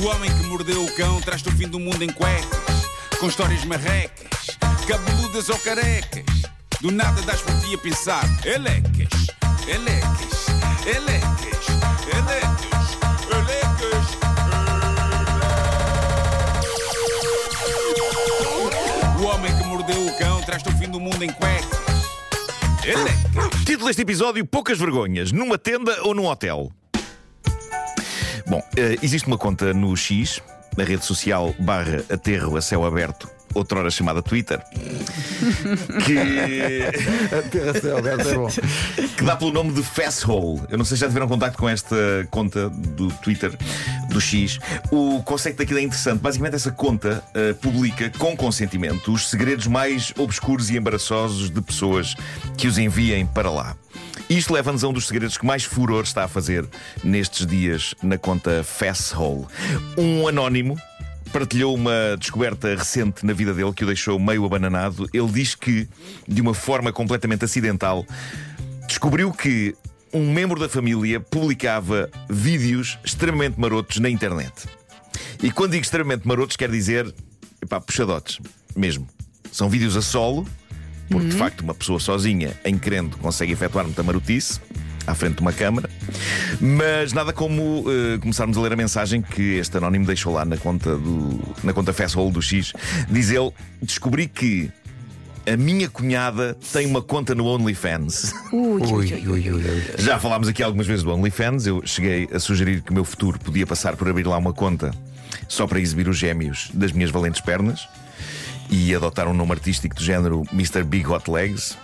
O 0.00 0.06
homem 0.06 0.30
que 0.30 0.44
mordeu 0.44 0.84
o 0.84 0.94
cão 0.94 1.20
traz-te 1.20 1.48
o 1.48 1.52
fim 1.52 1.66
do 1.66 1.80
mundo 1.80 2.02
em 2.04 2.08
cuecas, 2.08 2.86
com 3.18 3.26
histórias 3.26 3.64
marrecas, 3.64 4.56
cabeludas 4.86 5.48
ou 5.48 5.58
carecas. 5.58 6.24
Do 6.80 6.92
nada 6.92 7.20
das 7.22 7.42
por 7.42 7.52
ti 7.60 7.74
a 7.74 7.78
pensar, 7.78 8.24
elecas, 8.44 9.26
elecas, 9.66 10.46
elecas, 10.86 11.66
elecas, 12.14 12.96
elecas. 13.26 14.06
O 19.20 19.24
homem 19.24 19.58
que 19.58 19.64
mordeu 19.64 20.06
o 20.06 20.16
cão 20.16 20.40
traz-te 20.42 20.68
o 20.68 20.78
fim 20.78 20.88
do 20.88 21.00
mundo 21.00 21.24
em 21.24 21.32
cuecas. 21.32 21.78
Elecas. 22.84 23.64
Título 23.66 23.88
deste 23.88 24.02
episódio: 24.02 24.46
Poucas 24.46 24.78
vergonhas, 24.78 25.32
numa 25.32 25.58
tenda 25.58 26.02
ou 26.04 26.14
num 26.14 26.26
hotel. 26.26 26.70
Bom, 28.48 28.62
eh, 28.76 28.96
existe 29.02 29.26
uma 29.26 29.36
conta 29.36 29.74
no 29.74 29.94
X, 29.94 30.40
na 30.76 30.82
rede 30.82 31.04
social 31.04 31.54
barra 31.58 32.02
aterro 32.10 32.56
a 32.56 32.62
céu 32.62 32.84
aberto, 32.84 33.28
outrora 33.54 33.90
chamada 33.90 34.22
Twitter, 34.22 34.58
que, 36.06 36.18
é 36.18 36.90
que 39.16 39.22
dá 39.22 39.36
pelo 39.36 39.52
nome 39.52 39.72
de 39.72 39.82
Fasshole. 39.82 40.62
Eu 40.70 40.78
não 40.78 40.84
sei 40.84 40.96
se 40.96 41.02
já 41.02 41.08
tiveram 41.08 41.28
contacto 41.28 41.58
com 41.58 41.68
esta 41.68 41.96
conta 42.30 42.70
do 42.70 43.10
Twitter, 43.16 43.52
do 44.08 44.20
X. 44.20 44.58
O 44.90 45.22
conceito 45.22 45.58
daquilo 45.58 45.78
é 45.78 45.82
interessante. 45.82 46.20
Basicamente, 46.20 46.54
essa 46.54 46.70
conta 46.70 47.22
eh, 47.34 47.52
publica, 47.52 48.10
com 48.18 48.34
consentimento, 48.34 49.12
os 49.12 49.28
segredos 49.28 49.66
mais 49.66 50.14
obscuros 50.16 50.70
e 50.70 50.76
embaraçosos 50.78 51.50
de 51.50 51.60
pessoas 51.60 52.14
que 52.56 52.66
os 52.66 52.78
enviem 52.78 53.26
para 53.26 53.50
lá. 53.50 53.76
Isto 54.28 54.52
leva-nos 54.52 54.84
a 54.84 54.88
um 54.88 54.92
dos 54.92 55.06
segredos 55.06 55.36
que 55.36 55.46
mais 55.46 55.64
furor 55.64 56.04
está 56.04 56.24
a 56.24 56.28
fazer 56.28 56.66
nestes 57.02 57.46
dias 57.46 57.94
na 58.02 58.18
conta 58.18 58.62
Fasshole. 58.62 59.46
Um 59.96 60.28
anónimo 60.28 60.76
partilhou 61.32 61.74
uma 61.74 62.16
descoberta 62.18 62.74
recente 62.74 63.24
na 63.24 63.32
vida 63.32 63.52
dele 63.52 63.72
que 63.72 63.84
o 63.84 63.86
deixou 63.86 64.18
meio 64.18 64.44
abananado. 64.44 65.08
Ele 65.12 65.30
diz 65.30 65.54
que, 65.54 65.88
de 66.26 66.40
uma 66.40 66.54
forma 66.54 66.92
completamente 66.92 67.44
acidental, 67.44 68.04
descobriu 68.86 69.32
que 69.32 69.74
um 70.12 70.32
membro 70.32 70.58
da 70.58 70.68
família 70.68 71.20
publicava 71.20 72.10
vídeos 72.28 72.98
extremamente 73.04 73.60
marotos 73.60 73.98
na 73.98 74.08
internet. 74.08 74.66
E 75.42 75.50
quando 75.50 75.72
digo 75.72 75.84
extremamente 75.84 76.26
marotos, 76.26 76.56
quer 76.56 76.70
dizer, 76.70 77.14
epá, 77.62 77.80
puxadotes, 77.80 78.38
mesmo. 78.74 79.06
São 79.52 79.68
vídeos 79.68 79.96
a 79.96 80.02
solo, 80.02 80.46
porque 81.08 81.28
de 81.28 81.36
facto 81.36 81.60
uma 81.62 81.74
pessoa 81.74 81.98
sozinha, 81.98 82.52
em 82.64 82.78
querendo, 82.78 83.16
consegue 83.18 83.52
efetuar 83.52 83.84
muita 83.84 84.02
marotice 84.02 84.60
à 85.06 85.14
frente 85.14 85.36
de 85.36 85.40
uma 85.40 85.52
câmara. 85.52 85.88
Mas 86.60 87.12
nada 87.12 87.32
como 87.32 87.84
eh, 87.88 88.18
começarmos 88.18 88.56
a 88.58 88.60
ler 88.60 88.72
a 88.72 88.76
mensagem 88.76 89.22
que 89.22 89.56
este 89.56 89.76
anónimo 89.78 90.04
deixou 90.04 90.34
lá 90.34 90.44
na 90.44 90.56
conta 90.56 90.96
do 90.96 91.40
na 91.64 91.72
conta 91.72 91.92
Fesshole 91.92 92.30
do 92.30 92.42
X. 92.42 92.72
Diz 93.08 93.30
ele: 93.30 93.50
descobri 93.82 94.28
que 94.28 94.70
a 95.50 95.56
minha 95.56 95.88
cunhada 95.88 96.56
tem 96.72 96.86
uma 96.86 97.00
conta 97.00 97.34
no 97.34 97.46
OnlyFans. 97.46 98.34
Ui. 98.52 98.82
ui, 98.82 99.28
ui, 99.28 99.50
ui. 99.50 99.62
Já 99.96 100.18
falámos 100.18 100.46
aqui 100.46 100.62
algumas 100.62 100.86
vezes 100.86 101.02
do 101.02 101.10
OnlyFans. 101.10 101.66
Eu 101.66 101.82
cheguei 101.86 102.28
a 102.32 102.38
sugerir 102.38 102.82
que 102.82 102.90
o 102.90 102.94
meu 102.94 103.04
futuro 103.04 103.38
podia 103.38 103.66
passar 103.66 103.96
por 103.96 104.08
abrir 104.08 104.26
lá 104.26 104.36
uma 104.36 104.52
conta 104.52 104.90
só 105.48 105.66
para 105.66 105.80
exibir 105.80 106.06
os 106.06 106.18
gêmeos 106.18 106.70
das 106.74 106.92
minhas 106.92 107.10
valentes 107.10 107.40
pernas 107.40 107.88
e 108.70 108.94
adotar 108.94 109.26
um 109.28 109.34
nome 109.34 109.52
artístico 109.52 109.94
do 109.94 110.02
género 110.02 110.44
Mr. 110.52 110.82
Big 110.82 111.06
Hot 111.06 111.30
Legs 111.30 111.76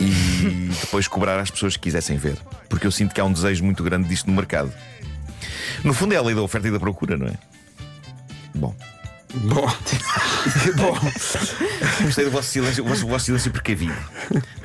e 0.00 0.70
depois 0.80 1.08
cobrar 1.08 1.38
às 1.38 1.50
pessoas 1.50 1.76
que 1.76 1.82
quisessem 1.84 2.16
ver. 2.16 2.38
Porque 2.68 2.86
eu 2.86 2.90
sinto 2.90 3.14
que 3.14 3.20
há 3.20 3.24
um 3.24 3.32
desejo 3.32 3.64
muito 3.64 3.82
grande 3.82 4.08
disto 4.08 4.26
no 4.26 4.36
mercado. 4.36 4.72
No 5.82 5.92
fundo 5.92 6.14
é 6.14 6.16
a 6.16 6.22
lei 6.22 6.34
da 6.34 6.42
oferta 6.42 6.68
e 6.68 6.70
da 6.70 6.78
procura, 6.78 7.16
não 7.16 7.26
é? 7.26 7.34
Bom, 8.54 8.74
Bom. 9.34 9.66
Bom. 10.76 10.98
gostei 12.02 12.24
do 12.24 12.30
vosso 12.30 12.50
silêncio, 12.50 12.84
o 12.84 12.88
vosso, 12.88 13.06
o 13.06 13.08
vosso 13.08 13.24
silêncio 13.26 13.50
precavido. 13.50 13.96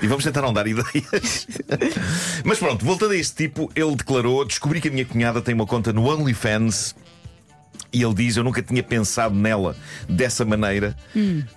E 0.02 0.08
vamos 0.08 0.24
tentar 0.24 0.42
não 0.42 0.52
dar 0.52 0.68
ideias. 0.68 1.48
Mas 2.44 2.60
pronto, 2.60 2.84
voltando 2.84 3.12
a 3.12 3.16
este 3.16 3.48
tipo, 3.48 3.72
ele 3.76 3.96
declarou: 3.96 4.44
descobri 4.44 4.82
que 4.82 4.90
a 4.90 4.92
minha 4.92 5.06
cunhada 5.06 5.42
tem 5.42 5.56
uma 5.56 5.66
conta 5.66 5.94
no 5.94 6.06
OnlyFans. 6.10 6.96
E 7.98 8.04
ele 8.04 8.14
diz: 8.14 8.38
Eu 8.38 8.44
nunca 8.44 8.62
tinha 8.62 8.84
pensado 8.84 9.34
nela 9.34 9.76
dessa 10.08 10.46
maneira, 10.46 10.96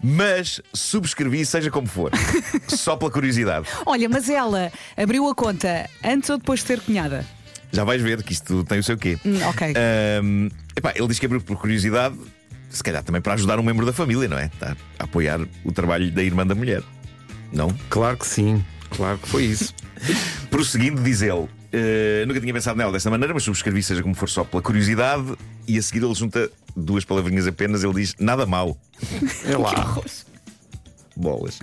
mas 0.03 0.59
subscrevi, 0.73 1.45
seja 1.45 1.71
como 1.71 1.87
for, 1.87 2.11
só 2.67 2.97
pela 2.97 3.11
curiosidade. 3.11 3.69
Olha, 3.85 4.09
mas 4.09 4.27
ela 4.31 4.73
abriu 4.97 5.29
a 5.29 5.35
conta 5.35 5.87
antes 6.03 6.31
ou 6.31 6.39
depois 6.39 6.61
de 6.61 6.67
ser 6.67 6.81
cunhada? 6.81 7.27
Já 7.71 7.85
vais 7.85 8.01
ver 8.01 8.23
que 8.23 8.33
isto 8.33 8.65
tem 8.65 8.79
o 8.79 8.83
seu 8.83 8.97
quê. 8.97 9.19
Hum, 9.23 9.39
ok. 9.49 9.75
Ahm, 9.77 10.49
epá, 10.75 10.95
ele 10.97 11.09
diz 11.09 11.19
que 11.19 11.27
abriu 11.27 11.43
por 11.43 11.59
curiosidade, 11.59 12.17
se 12.71 12.83
calhar 12.83 13.03
também 13.03 13.21
para 13.21 13.35
ajudar 13.35 13.61
um 13.61 13.63
membro 13.63 13.85
da 13.85 13.93
família, 13.93 14.27
não 14.27 14.39
é? 14.39 14.47
Está 14.47 14.75
a 14.99 15.05
apoiar 15.05 15.41
o 15.63 15.71
trabalho 15.71 16.11
da 16.11 16.23
irmã 16.23 16.47
da 16.47 16.55
mulher. 16.55 16.83
Não? 17.53 17.69
Claro 17.91 18.17
que 18.17 18.27
sim. 18.27 18.65
Claro 18.89 19.19
que 19.19 19.29
foi 19.29 19.45
isso. 19.45 19.75
Prosseguindo, 20.51 21.03
diz 21.03 21.21
ele. 21.21 21.47
"Eh, 21.73 22.25
nunca 22.27 22.41
tinha 22.41 22.53
pensado 22.53 22.77
nela 22.77 22.93
dessa 22.93 23.11
maneira, 23.11 23.33
mas 23.33 23.43
subscrevi, 23.43 23.83
seja 23.83 24.03
como 24.03 24.15
for, 24.15 24.29
só 24.29 24.45
pela 24.45 24.63
curiosidade. 24.63 25.37
E 25.67 25.79
a 25.79 25.83
seguir 25.83 26.05
ele 26.05 26.15
junta 26.15 26.51
duas 26.77 27.05
palavrinhas 27.05 27.47
apenas. 27.47 27.85
Ele 27.85 27.95
diz: 27.95 28.15
Nada 28.19 28.47
mal. 28.47 28.77
É 29.45 29.57
lá. 29.57 30.01
Bolas. 31.17 31.61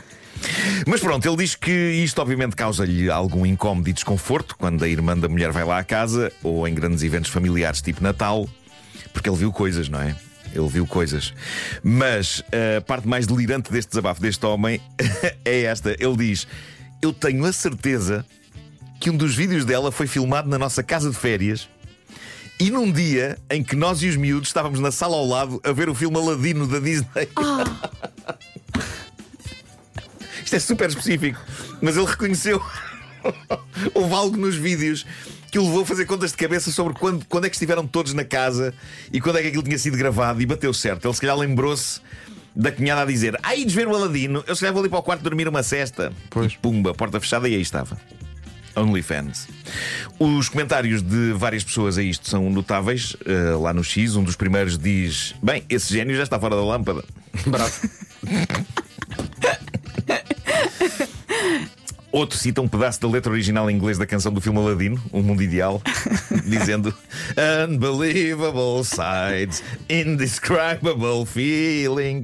Mas 0.85 1.01
pronto, 1.01 1.27
ele 1.27 1.37
diz 1.37 1.55
que 1.55 1.71
isto 1.71 2.21
obviamente 2.21 2.55
causa-lhe 2.55 3.09
algum 3.09 3.45
incómodo 3.45 3.89
e 3.89 3.93
desconforto 3.93 4.55
quando 4.57 4.83
a 4.83 4.87
irmã 4.87 5.17
da 5.17 5.27
mulher 5.27 5.51
vai 5.51 5.63
lá 5.63 5.79
à 5.79 5.83
casa 5.83 6.31
ou 6.43 6.67
em 6.67 6.73
grandes 6.73 7.03
eventos 7.03 7.31
familiares, 7.31 7.81
tipo 7.81 8.03
Natal, 8.03 8.47
porque 9.11 9.29
ele 9.29 9.37
viu 9.37 9.51
coisas, 9.51 9.89
não 9.89 10.01
é? 10.01 10.15
Ele 10.53 10.67
viu 10.67 10.85
coisas. 10.87 11.33
Mas 11.83 12.43
a 12.77 12.81
parte 12.81 13.07
mais 13.07 13.27
delirante 13.27 13.71
deste 13.71 13.89
desabafo 13.89 14.21
deste 14.21 14.45
homem 14.45 14.79
é 15.43 15.63
esta. 15.63 15.95
Ele 15.99 16.15
diz: 16.15 16.47
Eu 17.01 17.11
tenho 17.11 17.45
a 17.45 17.51
certeza 17.51 18.25
que 18.99 19.09
um 19.09 19.17
dos 19.17 19.35
vídeos 19.35 19.65
dela 19.65 19.91
foi 19.91 20.07
filmado 20.07 20.49
na 20.49 20.57
nossa 20.57 20.81
casa 20.83 21.09
de 21.09 21.15
férias. 21.15 21.67
E 22.59 22.71
num 22.71 22.91
dia 22.91 23.37
em 23.51 23.63
que 23.63 23.75
nós 23.75 24.01
e 24.01 24.07
os 24.07 24.15
miúdos 24.15 24.49
estávamos 24.49 24.79
na 24.79 24.91
sala 24.91 25.15
ao 25.15 25.27
lado 25.27 25.61
a 25.63 25.71
ver 25.71 25.89
o 25.89 25.95
filme 25.95 26.17
Aladino 26.17 26.65
da 26.65 26.79
Disney. 26.79 27.29
Isto 30.43 30.55
é 30.55 30.59
super 30.59 30.89
específico, 30.89 31.39
mas 31.81 31.97
ele 31.97 32.05
reconheceu. 32.05 32.59
Houve 33.93 34.13
algo 34.13 34.37
nos 34.37 34.55
vídeos 34.55 35.05
que 35.51 35.59
o 35.59 35.63
levou 35.63 35.83
a 35.83 35.85
fazer 35.85 36.05
contas 36.05 36.31
de 36.31 36.37
cabeça 36.37 36.71
sobre 36.71 36.93
quando, 36.93 37.25
quando 37.25 37.45
é 37.45 37.49
que 37.49 37.55
estiveram 37.55 37.85
todos 37.85 38.13
na 38.13 38.23
casa 38.23 38.73
e 39.11 39.21
quando 39.21 39.37
é 39.37 39.41
que 39.41 39.49
aquilo 39.49 39.63
tinha 39.63 39.77
sido 39.77 39.97
gravado 39.97 40.41
e 40.41 40.45
bateu 40.45 40.73
certo. 40.73 41.05
Ele 41.07 41.13
se 41.13 41.21
calhar 41.21 41.37
lembrou-se 41.37 42.01
da 42.55 42.71
cunhada 42.71 43.01
a 43.01 43.05
dizer: 43.05 43.37
Aí 43.43 43.63
desver 43.63 43.87
o 43.87 43.95
Aladino, 43.95 44.43
eu 44.47 44.55
se 44.55 44.61
calhar 44.61 44.73
vou 44.73 44.81
ali 44.81 44.89
para 44.89 44.99
o 44.99 45.03
quarto 45.03 45.21
dormir 45.21 45.47
uma 45.47 45.61
cesta. 45.61 46.11
Pois. 46.29 46.53
E 46.53 46.57
pumba, 46.57 46.93
porta 46.93 47.19
fechada 47.19 47.47
e 47.47 47.53
aí 47.53 47.61
estava. 47.61 47.97
OnlyFans. 48.77 49.47
Os 50.19 50.49
comentários 50.49 51.01
de 51.01 51.33
várias 51.33 51.63
pessoas 51.63 51.97
a 51.97 52.03
isto 52.03 52.29
são 52.29 52.49
notáveis. 52.49 53.15
eh, 53.25 53.55
lá 53.59 53.73
no 53.73 53.83
X, 53.83 54.15
um 54.15 54.23
dos 54.23 54.35
primeiros 54.35 54.77
diz: 54.77 55.35
Bem, 55.41 55.63
esse 55.69 55.93
gênio 55.93 56.15
já 56.15 56.23
está 56.23 56.39
fora 56.39 56.55
da 56.55 56.63
lâmpada. 56.63 57.03
Bravo. 57.45 57.71
Outro 62.11 62.37
cita 62.37 62.61
um 62.61 62.67
pedaço 62.67 62.99
da 63.01 63.07
letra 63.07 63.31
original 63.31 63.69
em 63.69 63.75
inglês 63.75 63.97
da 63.97 64.05
canção 64.05 64.33
do 64.33 64.41
filme 64.41 64.57
Aladino, 64.57 64.99
Um 65.13 65.21
Mundo 65.21 65.43
Ideal, 65.43 65.81
dizendo 66.47 66.91
Unbelievable 67.69 68.83
sights, 68.83 69.61
indescribable 69.89 71.25
feeling. 71.27 72.23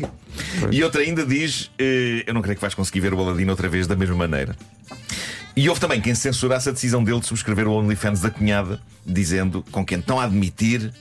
E 0.72 0.84
outra 0.84 1.02
ainda 1.02 1.26
diz: 1.26 1.70
eh, 1.78 2.24
Eu 2.26 2.34
não 2.34 2.42
creio 2.42 2.56
que 2.56 2.62
vais 2.62 2.74
conseguir 2.74 3.02
ver 3.02 3.14
o 3.14 3.20
Aladino 3.20 3.52
outra 3.52 3.70
vez 3.70 3.86
da 3.86 3.96
mesma 3.96 4.16
maneira. 4.16 4.56
E 5.56 5.70
houve 5.70 5.80
também 5.80 6.02
quem 6.02 6.16
censurasse 6.16 6.68
a 6.68 6.72
decisão 6.72 7.04
dele 7.04 7.20
de 7.20 7.28
subscrever 7.28 7.68
o 7.68 7.74
OnlyFans 7.74 8.22
da 8.22 8.32
cunhada, 8.32 8.82
dizendo, 9.06 9.64
com 9.72 9.86
quem 9.86 10.00
estão 10.00 10.20
a 10.20 10.24
admitir, 10.24 10.92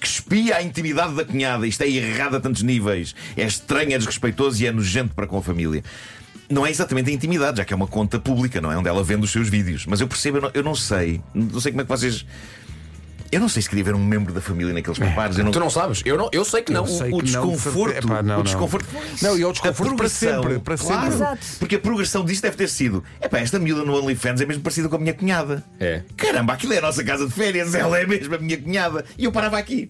que 0.00 0.06
espia 0.06 0.56
a 0.56 0.62
intimidade 0.62 1.14
da 1.14 1.24
cunhada. 1.24 1.64
Isto 1.64 1.82
é 1.82 1.88
errado 1.88 2.34
a 2.34 2.40
tantos 2.40 2.62
níveis. 2.62 3.14
É 3.36 3.44
estranho, 3.44 3.92
é 3.92 3.98
desrespeitoso 3.98 4.60
e 4.62 4.66
é 4.66 4.72
nojento 4.72 5.14
para 5.14 5.28
com 5.28 5.38
a 5.38 5.42
família. 5.42 5.84
Não 6.48 6.66
é 6.66 6.70
exatamente 6.70 7.08
a 7.08 7.12
intimidade, 7.12 7.58
já 7.58 7.64
que 7.64 7.72
é 7.72 7.76
uma 7.76 7.86
conta 7.86 8.18
pública, 8.18 8.60
não 8.60 8.72
é? 8.72 8.76
Onde 8.76 8.88
ela 8.88 9.04
vende 9.04 9.24
os 9.24 9.30
seus 9.30 9.48
vídeos. 9.48 9.86
Mas 9.86 10.00
eu 10.00 10.08
percebo, 10.08 10.38
eu 10.38 10.42
não, 10.42 10.50
eu 10.54 10.62
não 10.64 10.74
sei. 10.74 11.20
Não 11.32 11.60
sei 11.60 11.70
como 11.70 11.82
é 11.82 11.84
que 11.84 11.90
vocês. 11.90 12.26
Eu 13.32 13.38
não 13.38 13.48
sei 13.48 13.62
se 13.62 13.68
queria 13.68 13.84
ver 13.84 13.94
um 13.94 14.04
membro 14.04 14.34
da 14.34 14.40
família 14.40 14.74
naqueles 14.74 14.98
preparos. 14.98 15.38
Eu 15.38 15.44
não... 15.44 15.52
Tu 15.52 15.60
não 15.60 15.70
sabes? 15.70 16.02
Eu, 16.04 16.18
não, 16.18 16.28
eu 16.32 16.44
sei 16.44 16.62
que 16.62 16.72
não. 16.72 16.84
Eu 16.84 16.88
sei 16.88 16.96
o 16.96 17.04
que 17.04 17.10
não, 17.10 17.18
de 17.18 17.24
desconforto. 17.26 17.96
Epá, 17.96 18.22
não, 18.22 18.34
o 18.34 18.36
não. 18.38 18.42
desconforto. 18.42 18.88
Não, 19.22 19.38
e 19.38 19.42
é 19.42 19.46
o 19.46 19.52
desconforto 19.52 19.96
para 19.96 20.08
sempre. 20.08 20.58
Para 20.58 20.76
claro. 20.76 21.02
sempre. 21.02 21.14
Exato. 21.14 21.46
Porque 21.60 21.76
a 21.76 21.78
progressão 21.78 22.24
disto 22.24 22.42
deve 22.42 22.56
ter 22.56 22.68
sido: 22.68 23.04
epá, 23.22 23.38
esta 23.38 23.58
miúda 23.60 23.84
no 23.84 23.96
OnlyFans 23.96 24.40
é 24.40 24.46
mesmo 24.46 24.62
parecida 24.62 24.88
com 24.88 24.96
a 24.96 24.98
minha 24.98 25.14
cunhada. 25.14 25.62
É. 25.78 26.02
Caramba, 26.16 26.54
aquilo 26.54 26.72
é 26.72 26.78
a 26.78 26.82
nossa 26.82 27.04
casa 27.04 27.26
de 27.26 27.32
férias, 27.32 27.72
ela 27.74 27.98
é 27.98 28.04
mesmo 28.04 28.34
a 28.34 28.38
minha 28.38 28.58
cunhada. 28.58 29.04
E 29.16 29.24
eu 29.24 29.32
parava 29.32 29.58
aqui. 29.58 29.88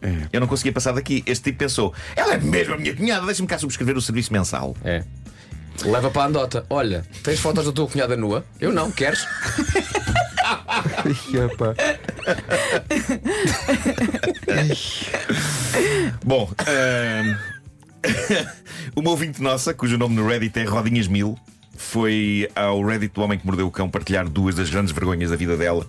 É. 0.00 0.28
Eu 0.32 0.40
não 0.40 0.46
conseguia 0.46 0.72
passar 0.72 0.92
daqui. 0.92 1.24
Este 1.26 1.44
tipo 1.44 1.58
pensou: 1.58 1.92
ela 2.14 2.34
é 2.34 2.38
mesmo 2.38 2.74
a 2.74 2.76
minha 2.76 2.94
cunhada, 2.94 3.26
deixa-me 3.26 3.48
cá 3.48 3.58
subscrever 3.58 3.96
o 3.96 4.00
serviço 4.00 4.32
mensal. 4.32 4.76
É. 4.84 5.02
Leva 5.84 6.08
para 6.08 6.22
a 6.22 6.26
andota. 6.26 6.64
Olha, 6.70 7.04
tens 7.24 7.40
fotos 7.40 7.64
da 7.64 7.72
tua 7.72 7.88
cunhada 7.88 8.16
nua? 8.16 8.44
Eu 8.60 8.72
não, 8.72 8.92
queres? 8.92 9.26
Bom, 16.24 16.50
ahm, 16.66 17.36
uma 18.96 19.10
ouvinte 19.10 19.42
nossa, 19.42 19.74
cujo 19.74 19.98
nome 19.98 20.14
no 20.14 20.26
Reddit 20.26 20.58
é 20.58 20.64
Rodinhas 20.64 21.08
Mil, 21.08 21.38
foi 21.76 22.48
ao 22.54 22.84
Reddit 22.84 23.14
do 23.14 23.22
Homem 23.22 23.38
que 23.38 23.46
Mordeu 23.46 23.66
o 23.66 23.70
Cão 23.70 23.88
partilhar 23.88 24.28
duas 24.28 24.54
das 24.54 24.70
grandes 24.70 24.92
vergonhas 24.92 25.30
da 25.30 25.36
vida 25.36 25.56
dela. 25.56 25.86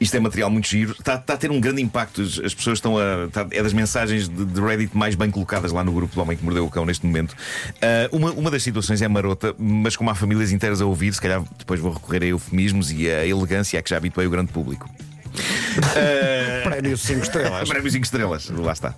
Isto 0.00 0.16
é 0.16 0.20
material 0.20 0.48
muito 0.50 0.66
giro, 0.66 0.92
está, 0.92 1.16
está 1.16 1.34
a 1.34 1.36
ter 1.36 1.50
um 1.50 1.60
grande 1.60 1.82
impacto. 1.82 2.22
As 2.22 2.38
as 2.38 2.54
pessoas 2.54 2.78
estão 2.78 2.96
a. 2.96 3.26
está- 3.26 3.46
é 3.50 3.62
das 3.62 3.72
mensagens 3.74 4.28
de, 4.28 4.44
de 4.46 4.60
Reddit 4.60 4.96
mais 4.96 5.14
bem 5.14 5.30
colocadas 5.30 5.70
lá 5.72 5.84
no 5.84 5.92
grupo 5.92 6.14
do 6.14 6.20
Homem 6.22 6.36
que 6.36 6.42
Mordeu 6.44 6.64
o 6.64 6.70
Cão 6.70 6.86
neste 6.86 7.04
momento. 7.04 7.36
Ah, 7.82 8.08
uma, 8.10 8.30
uma 8.32 8.50
das 8.50 8.62
situações 8.62 9.02
é 9.02 9.08
marota, 9.08 9.54
mas 9.58 9.96
como 9.96 10.08
há 10.10 10.14
famílias 10.14 10.52
inteiras 10.52 10.80
a 10.80 10.86
ouvir, 10.86 11.12
se 11.12 11.20
calhar 11.20 11.42
depois 11.58 11.78
vou 11.80 11.92
recorrer 11.92 12.22
a 12.22 12.26
eufemismos 12.26 12.90
e 12.90 13.10
a 13.10 13.26
elegância 13.26 13.78
a 13.78 13.82
que 13.82 13.90
já 13.90 13.98
habituei 13.98 14.26
o 14.26 14.30
grande 14.30 14.50
público. 14.52 14.88
Prémio 16.64 16.96
5 16.96 17.22
estrelas. 17.22 17.68
Prémio 17.68 17.90
5 17.90 18.04
estrelas, 18.04 18.50
lá 18.50 18.72
está. 18.72 18.94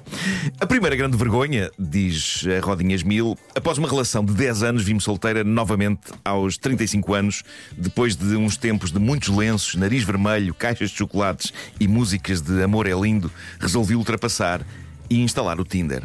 A 0.60 0.66
primeira 0.66 0.96
grande 0.96 1.16
vergonha, 1.16 1.70
diz 1.78 2.44
a 2.46 2.64
Rodinhas 2.64 3.02
Mil, 3.02 3.36
após 3.54 3.78
uma 3.78 3.88
relação 3.88 4.24
de 4.24 4.32
10 4.34 4.62
anos, 4.62 4.82
vi-me 4.82 5.00
solteira 5.00 5.44
novamente 5.44 6.12
aos 6.24 6.56
35 6.56 7.14
anos, 7.14 7.42
depois 7.76 8.16
de 8.16 8.36
uns 8.36 8.56
tempos 8.56 8.92
de 8.92 8.98
muitos 8.98 9.28
lenços, 9.28 9.74
nariz 9.74 10.04
vermelho, 10.04 10.54
caixas 10.54 10.90
de 10.90 10.96
chocolates 10.96 11.52
e 11.78 11.88
músicas 11.88 12.40
de 12.40 12.62
Amor 12.62 12.86
é 12.86 12.94
Lindo, 12.94 13.30
resolvi 13.58 13.94
ultrapassar 13.94 14.60
e 15.08 15.20
instalar 15.20 15.60
o 15.60 15.64
Tinder. 15.64 16.02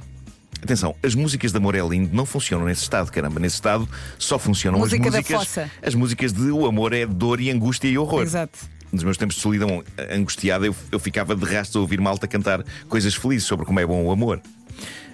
Atenção, 0.61 0.95
as 1.03 1.13
músicas 1.13 1.51
de 1.51 1.57
Amor 1.57 1.75
é 1.75 1.81
Lindo 1.81 2.15
não 2.15 2.25
funcionam 2.25 2.65
nesse 2.65 2.81
estado, 2.81 3.11
caramba. 3.11 3.39
Nesse 3.39 3.55
estado 3.55 3.87
só 4.17 4.39
funcionam 4.39 4.79
Música 4.79 5.07
as 5.07 5.11
da 5.11 5.17
músicas. 5.19 5.69
As 5.83 5.95
músicas 5.95 6.33
de 6.33 6.49
O 6.51 6.65
Amor 6.65 6.93
é 6.93 7.05
Dor 7.05 7.39
e 7.39 7.51
Angústia 7.51 7.87
e 7.87 7.97
Horror 7.97 8.23
Exato. 8.23 8.57
Nos 8.91 9.03
meus 9.03 9.17
tempos 9.17 9.35
de 9.35 9.41
solidão 9.41 9.83
angustiada, 10.11 10.65
eu, 10.65 10.75
eu 10.91 10.99
ficava 10.99 11.35
de 11.35 11.43
rastros 11.45 11.75
a 11.75 11.79
ouvir 11.79 11.99
malta 11.99 12.27
cantar 12.27 12.63
coisas 12.87 13.13
felizes 13.15 13.45
sobre 13.47 13.65
como 13.65 13.79
é 13.79 13.85
bom 13.85 14.03
o 14.03 14.11
amor. 14.11 14.41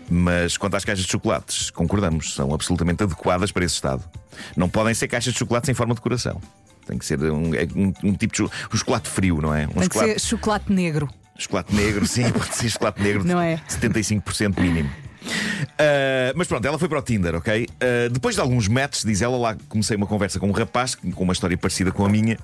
Mas 0.09 0.57
quanto 0.57 0.75
às 0.75 0.83
caixas 0.85 1.05
de 1.05 1.11
chocolates, 1.11 1.69
concordamos, 1.71 2.33
são 2.35 2.53
absolutamente 2.53 3.01
adequadas 3.03 3.51
para 3.51 3.63
esse 3.65 3.75
estado. 3.75 4.03
Não 4.55 4.67
podem 4.69 4.93
ser 4.93 5.07
caixas 5.07 5.33
de 5.33 5.39
chocolates 5.39 5.69
em 5.69 5.73
forma 5.73 5.95
de 5.95 6.01
coração. 6.01 6.41
Tem 6.85 6.97
que 6.97 7.05
ser 7.05 7.19
um, 7.21 7.55
é 7.55 7.65
um- 7.75 7.93
um 8.03 8.13
tipo 8.13 8.33
de 8.35 8.43
um 8.43 8.49
chocolate 8.77 9.07
frio, 9.09 9.39
não 9.41 9.55
é? 9.55 9.63
Um 9.65 9.69
Tem 9.69 9.77
que 9.77 9.83
chocolate, 9.95 10.19
ser 10.19 10.27
chocolate 10.27 10.73
negro. 10.73 11.09
chocolate 11.37 11.73
negro, 11.73 12.05
sim, 12.05 12.29
pode 12.33 12.53
ser 12.55 12.69
chocolate 12.69 13.01
negro, 13.01 13.23
Não 13.23 13.39
é? 13.39 13.61
75% 13.69 14.59
mínimo. 14.61 14.89
Ah, 15.79 16.33
mas 16.35 16.47
pronto, 16.47 16.65
ela 16.67 16.77
foi 16.77 16.89
para 16.89 16.99
o 16.99 17.01
Tinder, 17.01 17.35
ok? 17.35 17.67
Ah, 17.79 18.09
depois 18.11 18.35
de 18.35 18.41
alguns 18.41 18.67
matches, 18.67 19.05
diz 19.05 19.21
ela, 19.21 19.37
lá 19.37 19.55
comecei 19.69 19.95
uma 19.95 20.05
conversa 20.05 20.39
com 20.39 20.47
um 20.49 20.51
rapaz 20.51 20.95
com 20.95 21.23
uma 21.23 21.31
história 21.33 21.57
parecida 21.57 21.91
com 21.91 22.05
a 22.05 22.09
minha. 22.09 22.37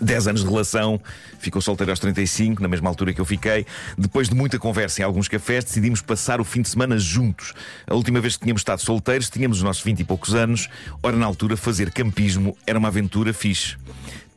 10 0.00 0.28
anos 0.28 0.42
de 0.42 0.48
relação, 0.48 1.00
ficou 1.38 1.60
solteiro 1.60 1.92
aos 1.92 2.00
35, 2.00 2.62
na 2.62 2.68
mesma 2.68 2.88
altura 2.88 3.12
que 3.12 3.20
eu 3.20 3.24
fiquei. 3.24 3.66
Depois 3.96 4.28
de 4.28 4.34
muita 4.34 4.58
conversa 4.58 5.02
em 5.02 5.04
alguns 5.04 5.28
cafés, 5.28 5.64
decidimos 5.64 6.00
passar 6.00 6.40
o 6.40 6.44
fim 6.44 6.62
de 6.62 6.68
semana 6.68 6.98
juntos. 6.98 7.52
A 7.86 7.94
última 7.94 8.20
vez 8.20 8.36
que 8.36 8.42
tínhamos 8.42 8.60
estado 8.60 8.80
solteiros, 8.80 9.28
tínhamos 9.28 9.58
os 9.58 9.62
nossos 9.62 9.82
20 9.82 10.00
e 10.00 10.04
poucos 10.04 10.34
anos. 10.34 10.68
Ora, 11.02 11.16
na 11.16 11.26
altura, 11.26 11.56
fazer 11.56 11.90
campismo 11.92 12.56
era 12.66 12.78
uma 12.78 12.88
aventura 12.88 13.32
fixe. 13.32 13.76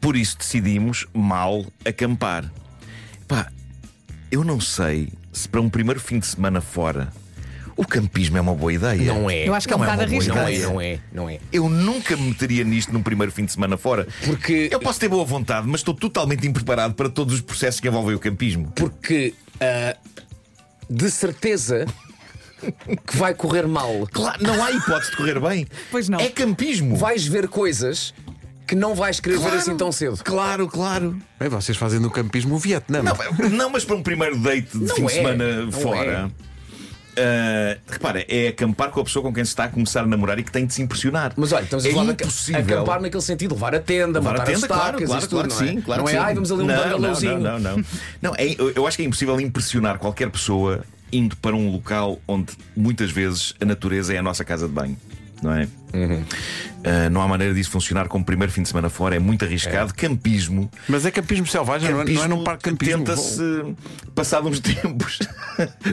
Por 0.01 0.15
isso 0.15 0.37
decidimos, 0.37 1.07
mal, 1.13 1.65
acampar. 1.85 2.51
Pá, 3.27 3.49
eu 4.29 4.43
não 4.43 4.59
sei 4.59 5.09
se 5.31 5.47
para 5.47 5.61
um 5.61 5.69
primeiro 5.69 5.99
fim 5.99 6.19
de 6.19 6.25
semana 6.25 6.59
fora 6.59 7.11
o 7.75 7.85
campismo 7.85 8.37
é 8.37 8.41
uma 8.41 8.53
boa 8.55 8.71
ideia. 8.73 9.13
Não 9.13 9.29
é. 9.29 9.47
Eu 9.47 9.53
acho 9.53 9.67
que 9.67 9.73
é 9.73 9.77
um 9.77 9.79
Não 9.79 9.85
é 9.85 9.91
bocado 9.91 10.11
uma 10.13 10.21
boa 10.23 10.35
Não 10.35 10.41
arriscado. 10.43 10.71
é, 10.71 10.73
não 10.73 10.81
é, 10.81 10.99
não 11.13 11.29
é. 11.29 11.39
Eu 11.51 11.69
nunca 11.69 12.15
me 12.15 12.23
meteria 12.29 12.63
nisto 12.63 12.91
num 12.93 13.01
primeiro 13.03 13.31
fim 13.31 13.45
de 13.45 13.51
semana 13.51 13.77
fora. 13.77 14.07
Porque- 14.25 14.69
Eu 14.71 14.79
posso 14.79 14.99
ter 14.99 15.07
boa 15.07 15.25
vontade, 15.25 15.67
mas 15.67 15.81
estou 15.81 15.93
totalmente 15.93 16.47
impreparado 16.47 16.93
para 16.93 17.09
todos 17.09 17.33
os 17.35 17.41
processos 17.41 17.79
que 17.79 17.87
envolvem 17.87 18.15
o 18.15 18.19
campismo. 18.19 18.71
Porque 18.75 19.33
ah, 19.59 19.95
de 20.89 21.09
certeza 21.09 21.85
que 23.07 23.17
vai 23.17 23.33
correr 23.33 23.67
mal. 23.67 24.07
Claro, 24.11 24.41
não 24.43 24.63
há 24.63 24.71
hipótese 24.71 25.11
de 25.11 25.17
correr 25.17 25.39
bem. 25.39 25.67
Pois 25.91 26.07
não. 26.09 26.19
É 26.19 26.29
campismo. 26.29 26.95
Vais 26.95 27.25
ver 27.25 27.47
coisas 27.47 28.13
que 28.65 28.75
não 28.75 28.95
vais 28.95 29.19
querer 29.19 29.37
ver 29.39 29.53
assim 29.53 29.75
tão 29.75 29.91
cedo. 29.91 30.17
Claro, 30.23 30.67
claro. 30.67 31.17
Bem, 31.39 31.49
vocês 31.49 31.77
fazem 31.77 31.99
no 31.99 32.09
campismo 32.09 32.55
o 32.55 32.57
Vietnã. 32.57 33.03
Não, 33.03 33.49
não, 33.49 33.69
mas 33.69 33.83
para 33.83 33.95
um 33.97 34.01
primeiro 34.03 34.39
date 34.39 34.69
de 34.77 34.85
Não 34.85 34.95
fim 34.95 35.05
de 35.05 35.11
é, 35.11 35.15
semana 35.15 35.61
não 35.65 35.71
fora. 35.71 36.31
Ah, 37.17 37.77
repara, 37.87 38.25
é 38.27 38.47
acampar 38.49 38.89
com 38.89 38.99
a 39.01 39.03
pessoa 39.03 39.23
com 39.23 39.33
quem 39.33 39.43
se 39.43 39.49
está 39.51 39.65
a 39.65 39.69
começar 39.69 40.01
a 40.01 40.05
namorar 40.05 40.37
e 40.39 40.43
que 40.43 40.51
tem 40.51 40.65
de 40.65 40.73
se 40.73 40.81
impressionar. 40.81 41.33
Mas 41.35 41.51
olha, 41.51 41.63
estamos 41.63 41.85
a 41.85 41.89
é 41.89 41.91
falar 41.91 42.05
de 42.13 42.23
impossível. 42.23 42.61
acampar 42.61 43.01
naquele 43.01 43.23
sentido, 43.23 43.53
levar 43.55 43.75
a 43.75 43.79
tenda, 43.79 44.19
Levar 44.19 44.31
montar 44.31 44.43
a 44.43 44.45
tenda, 44.45 44.67
claro, 44.67 44.97
claro, 44.97 45.05
claro 45.07 45.27
tudo, 45.27 45.47
que 45.57 45.63
é? 45.63 45.67
sim, 45.67 45.81
claro 45.81 46.01
não 46.03 46.09
é, 46.09 46.11
sim. 46.13 46.17
ai, 46.17 46.33
vamos 46.33 46.51
ali 46.51 46.61
um 46.63 46.65
não, 46.65 46.75
não, 46.75 46.83
bangalôzinho. 46.83 47.39
não, 47.39 47.59
não, 47.59 47.77
não. 47.77 47.85
Não, 48.21 48.33
é- 48.37 48.55
eu 48.75 48.87
acho 48.87 48.97
que 48.97 49.03
é 49.03 49.05
impossível 49.05 49.39
impressionar 49.39 49.97
qualquer 49.99 50.29
pessoa 50.29 50.83
indo 51.11 51.35
para 51.37 51.55
um 51.55 51.71
local 51.71 52.19
onde 52.27 52.53
muitas 52.75 53.11
vezes 53.11 53.53
a 53.61 53.65
natureza 53.65 54.13
é 54.13 54.17
a 54.17 54.23
nossa 54.23 54.43
casa 54.43 54.67
de 54.67 54.73
banho. 54.73 54.97
Não 55.43 55.51
é? 55.53 55.67
Uhum. 55.93 56.23
Ah, 56.85 57.09
não 57.09 57.21
há 57.21 57.27
maneira 57.27 57.53
disso 57.53 57.69
funcionar 57.69 58.07
como 58.07 58.25
primeiro 58.25 58.51
fim 58.51 58.63
de 58.63 58.67
semana 58.69 58.89
fora, 58.89 59.15
é 59.15 59.19
muito 59.19 59.45
arriscado. 59.45 59.93
Campismo. 59.93 60.69
Mas 60.89 61.05
é 61.05 61.11
campismo 61.11 61.45
selvagem, 61.45 61.91
não 61.91 62.01
é- 62.01 62.05
não 62.05 62.23
é 62.23 62.27
num 62.27 62.43
parque 62.43 62.63
de 62.63 62.71
campismo. 62.71 63.03
Tenta-se, 63.05 63.75
passado 64.15 64.47
uns 64.49 64.59
tempos, 64.63 65.19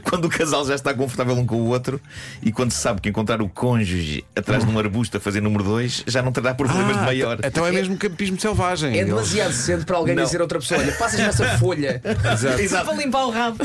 quando 0.05 0.25
o 0.25 0.29
casal 0.31 0.65
já 0.67 0.75
está 0.75 0.95
confortável 0.95 1.37
um 1.37 1.45
com 1.45 1.57
o 1.57 1.67
outro 1.67 2.01
e 2.43 2.51
quando 2.51 2.71
se 2.73 2.79
sabe 2.79 3.01
que 3.01 3.09
encontrar 3.11 3.43
o 3.43 3.49
cônjuge 3.49 4.25
atrás 4.35 4.65
de 4.65 4.71
um 4.71 4.79
arbusto 4.79 5.17
a 5.19 5.21
fazer 5.21 5.41
número 5.43 5.63
2 5.65 6.05
já 6.07 6.23
não 6.23 6.33
terá 6.33 6.55
problemas 6.55 6.95
de 6.97 7.03
Ah, 7.03 7.07
maior. 7.07 7.39
Então 7.45 7.67
é 7.67 7.71
mesmo 7.71 7.97
campismo 7.99 8.41
selvagem. 8.41 8.99
É 8.99 9.05
demasiado 9.05 9.53
cedo 9.53 9.85
para 9.85 9.97
alguém 9.99 10.15
Não. 10.15 10.25
dizer 10.25 10.39
a 10.41 10.45
outra 10.45 10.59
pessoa: 10.61 10.81
olha, 10.81 10.93
passas-me 10.93 11.27
essa 11.27 11.45
folha. 11.59 12.01
Exato. 12.33 12.61
Exato. 12.61 12.87
Para 12.87 12.97
limpar 12.97 13.27
o 13.27 13.31
rabo. 13.31 13.59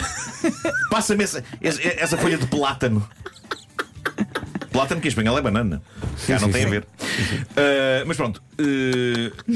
Passa-me 0.92 1.24
essa, 1.24 1.44
essa 1.62 2.18
folha 2.18 2.38
de 2.38 2.46
plátano. 2.48 3.08
Plátano 4.76 5.00
que 5.00 5.08
em 5.08 5.10
espanhol 5.10 5.38
é 5.38 5.42
banana. 5.42 5.82
Cá 6.28 6.34
não 6.34 6.48
sim, 6.48 6.52
tem 6.52 6.62
sim. 6.64 6.68
a 6.68 6.70
ver. 6.70 6.84
Uh, 6.84 8.06
mas 8.06 8.18
pronto, 8.18 8.44
uh, 8.60 9.54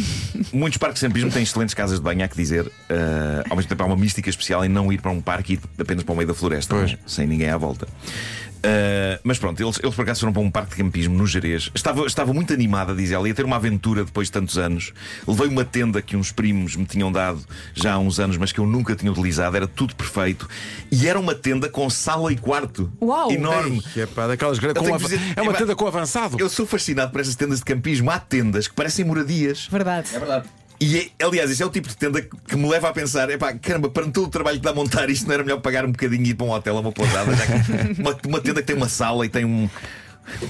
muitos 0.54 0.78
parques 0.78 1.02
de 1.02 1.08
campismo 1.08 1.30
têm 1.30 1.44
excelentes 1.44 1.76
casas 1.76 2.00
de 2.00 2.04
banho, 2.04 2.24
há 2.24 2.28
que 2.30 2.38
dizer. 2.38 2.66
Uh, 2.66 3.44
ao 3.50 3.58
mesmo 3.58 3.68
tempo 3.68 3.84
há 3.84 3.86
uma 3.86 3.98
mística 3.98 4.30
especial 4.30 4.64
em 4.64 4.70
não 4.70 4.94
ir 4.94 5.02
para 5.02 5.12
um 5.12 5.20
parque 5.20 5.54
e 5.54 5.56
ir 5.56 5.62
apenas 5.78 6.04
para 6.04 6.14
o 6.14 6.16
meio 6.16 6.28
da 6.28 6.34
floresta, 6.34 6.74
é? 6.78 6.98
sem 7.06 7.28
ninguém 7.28 7.50
à 7.50 7.58
volta. 7.58 7.86
Uh, 8.60 9.20
mas 9.24 9.38
pronto, 9.40 9.62
eles, 9.64 9.80
eles 9.82 9.96
por 9.96 10.02
acaso 10.02 10.20
foram 10.20 10.34
para 10.34 10.42
um 10.42 10.52
parque 10.52 10.72
de 10.76 10.84
campismo 10.84 11.18
no 11.18 11.26
Jerez. 11.26 11.70
Estava, 11.74 12.06
estava 12.06 12.34
muito 12.34 12.54
animada, 12.54 12.94
diz 12.94 13.12
ela, 13.12 13.28
ia 13.28 13.34
ter 13.34 13.46
uma 13.46 13.56
aventura 13.56 14.04
depois 14.04 14.28
de 14.28 14.34
tantos 14.34 14.58
anos. 14.58 14.94
Levei 15.28 15.48
uma 15.48 15.64
tenda 15.64 16.02
que 16.02 16.18
uns 16.18 16.32
primos 16.32 16.76
me 16.76 16.86
tinham 16.86 17.12
dado 17.12 17.40
já 17.74 17.94
há 17.94 18.00
uns 18.00 18.20
anos, 18.20 18.36
mas 18.38 18.52
que 18.52 18.60
eu 18.60 18.68
nunca 18.68 18.96
tinha 18.96 19.12
utilizado. 19.12 19.56
Era 19.56 19.68
tudo 19.68 19.96
perfeito. 19.96 20.48
E 20.92 21.08
era 21.08 21.20
uma 21.20 21.34
tenda 21.34 21.70
com 21.70 21.90
sala 21.90 22.32
e 22.34 22.38
quarto. 22.38 22.92
Uau! 23.02 23.32
Enorme. 23.32 23.82
Que 23.94 24.02
é 24.02 24.06
pá, 24.06 24.28
daquelas 24.28 24.60
grandes. 24.60 24.82
Que 24.84 24.98
dizer- 24.98 25.22
É 25.36 25.42
uma 25.42 25.52
Epá, 25.52 25.60
tenda 25.60 25.76
com 25.76 25.88
avançado. 25.88 26.38
Eu 26.40 26.50
sou 26.50 26.66
fascinado 26.66 27.12
por 27.12 27.22
essas 27.22 27.36
tendas 27.36 27.60
de 27.60 27.66
campismo. 27.66 28.12
Há 28.12 28.20
tendas 28.20 28.68
que 28.68 28.74
parecem 28.74 29.06
moradias. 29.06 29.68
Verdade. 29.72 30.10
verdade. 30.12 30.48
E, 30.82 30.98
é- 31.20 31.26
aliás, 31.26 31.50
isso 31.52 31.62
é 31.62 31.66
o 31.66 31.70
tipo 31.70 31.88
de 31.90 31.98
tenda 31.98 32.22
que 32.22 32.56
me 32.56 32.70
leva 32.70 32.90
a 32.90 32.94
pensar: 32.94 33.30
epá, 33.30 33.54
caramba, 33.54 33.90
para 33.90 34.06
todo 34.08 34.28
o 34.28 34.30
trabalho 34.30 34.58
que 34.58 34.64
dá 34.64 34.70
a 34.72 34.74
montar 34.74 35.10
isto, 35.10 35.28
não 35.28 35.34
era 35.34 35.44
melhor 35.44 35.60
pagar 35.60 35.86
um 35.86 35.92
bocadinho 35.92 36.24
e 36.26 36.30
ir 36.30 36.34
para 36.36 36.46
um 36.46 36.52
hotel 36.52 36.78
uma 36.78 36.92
pousada? 36.92 37.36
Já 37.36 37.46
que 37.46 38.02
uma, 38.02 38.18
uma 38.28 38.40
tenda 38.42 38.62
que 38.62 38.68
tem 38.68 38.76
uma 38.76 38.88
sala 38.90 39.26
e 39.26 39.30
tem 39.30 39.44
um. 39.46 39.70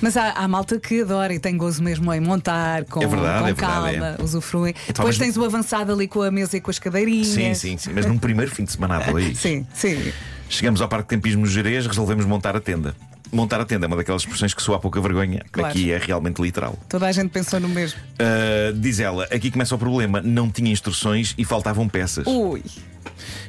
Mas 0.01 0.17
há, 0.17 0.31
há 0.31 0.45
malta 0.47 0.77
que 0.77 1.01
adora 1.01 1.33
e 1.33 1.39
tem 1.39 1.55
gozo 1.55 1.81
mesmo 1.81 2.13
em 2.13 2.19
montar 2.19 2.83
com, 2.83 3.01
É 3.01 3.07
verdade, 3.07 3.39
com 3.39 3.47
é 3.47 3.53
verdade, 3.53 3.97
calma, 3.99 4.17
usufruem. 4.21 4.75
Depois 4.87 5.17
tens 5.17 5.37
o 5.37 5.43
avançado 5.45 5.93
ali 5.93 6.05
com 6.07 6.21
a 6.21 6.29
mesa 6.29 6.57
e 6.57 6.61
com 6.61 6.69
as 6.69 6.77
cadeirinhas. 6.77 7.27
Sim, 7.27 7.53
sim, 7.53 7.77
sim. 7.77 7.91
Mas 7.93 8.05
num 8.05 8.17
primeiro 8.17 8.51
fim 8.53 8.65
de 8.65 8.71
semana 8.73 8.97
a 8.97 9.09
dois, 9.09 9.37
Sim, 9.39 9.65
sim. 9.73 10.11
chegamos 10.49 10.81
ao 10.81 10.87
Parque 10.89 11.07
de 11.09 11.15
Campismo 11.15 11.45
Jerez, 11.45 11.87
resolvemos 11.87 12.25
montar 12.25 12.55
a 12.57 12.59
tenda. 12.59 12.93
Montar 13.31 13.61
a 13.61 13.65
tenda 13.65 13.85
é 13.85 13.87
uma 13.87 13.95
daquelas 13.95 14.23
expressões 14.23 14.53
que 14.53 14.61
soa 14.61 14.77
a 14.77 14.79
pouca 14.79 14.99
vergonha, 14.99 15.39
que 15.43 15.49
Claro. 15.51 15.69
aqui 15.69 15.91
é 15.91 15.97
realmente 15.97 16.41
literal. 16.41 16.77
Toda 16.89 17.05
a 17.07 17.11
gente 17.11 17.29
pensou 17.29 17.59
no 17.59 17.69
mesmo. 17.69 17.99
Uh, 18.19 18.73
diz 18.73 18.99
ela, 18.99 19.25
aqui 19.25 19.51
começa 19.51 19.75
o 19.75 19.77
problema: 19.77 20.21
não 20.21 20.49
tinha 20.49 20.71
instruções 20.71 21.35
e 21.37 21.45
faltavam 21.45 21.87
peças. 21.87 22.25
Ui. 22.27 22.63